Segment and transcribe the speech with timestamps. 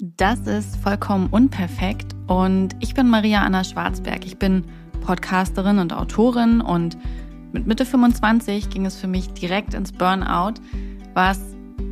[0.00, 4.24] Das ist vollkommen unperfekt und ich bin Maria Anna Schwarzberg.
[4.24, 4.62] Ich bin
[5.00, 6.96] Podcasterin und Autorin und
[7.50, 10.60] mit Mitte 25 ging es für mich direkt ins Burnout,
[11.14, 11.40] was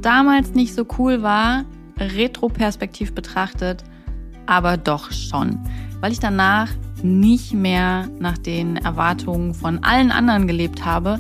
[0.03, 1.64] damals nicht so cool war,
[1.98, 3.82] retroperspektiv betrachtet,
[4.47, 5.59] aber doch schon,
[6.01, 6.71] weil ich danach
[7.03, 11.19] nicht mehr nach den Erwartungen von allen anderen gelebt habe,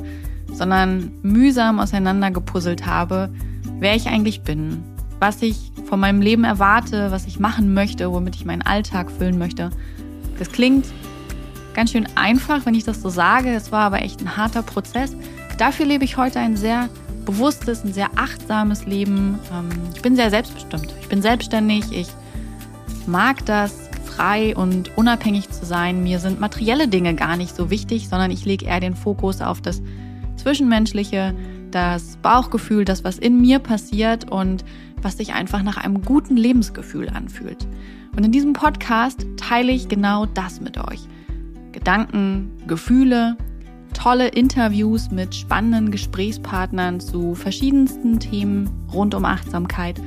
[0.52, 3.32] sondern mühsam auseinandergepuzzelt habe,
[3.80, 4.84] wer ich eigentlich bin,
[5.18, 9.38] was ich von meinem Leben erwarte, was ich machen möchte, womit ich meinen Alltag füllen
[9.38, 9.70] möchte.
[10.38, 10.86] Das klingt
[11.74, 13.50] ganz schön einfach, wenn ich das so sage.
[13.50, 15.16] Es war aber echt ein harter Prozess.
[15.58, 16.88] Dafür lebe ich heute ein sehr
[17.24, 19.38] bewusstes, ein sehr achtsames Leben.
[19.52, 20.94] Ähm, ich bin sehr selbstbestimmt.
[21.00, 21.84] Ich bin selbstständig.
[21.92, 22.08] Ich
[23.06, 26.02] mag das, frei und unabhängig zu sein.
[26.02, 29.60] Mir sind materielle Dinge gar nicht so wichtig, sondern ich lege eher den Fokus auf
[29.60, 29.82] das
[30.36, 31.34] Zwischenmenschliche,
[31.70, 34.64] das Bauchgefühl, das, was in mir passiert und
[35.02, 37.66] was sich einfach nach einem guten Lebensgefühl anfühlt.
[38.16, 41.00] Und in diesem Podcast teile ich genau das mit euch.
[41.72, 43.36] Gedanken, Gefühle,
[43.92, 50.00] tolle Interviews mit spannenden Gesprächspartnern zu verschiedensten Themen rund um Achtsamkeit,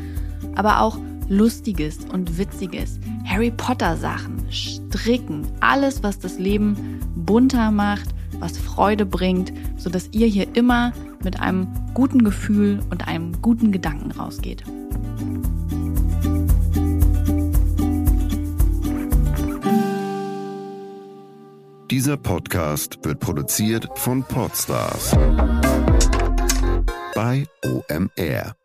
[0.55, 0.97] aber auch
[1.27, 9.05] Lustiges und Witziges, Harry Potter Sachen, Stricken, alles, was das Leben bunter macht, was Freude
[9.05, 14.63] bringt, sodass ihr hier immer mit einem guten Gefühl und einem guten Gedanken rausgeht.
[21.89, 25.15] Dieser Podcast wird produziert von Podstars
[27.15, 28.55] bei OMR.